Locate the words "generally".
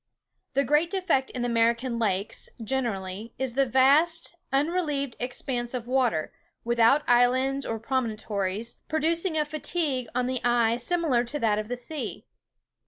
2.63-3.35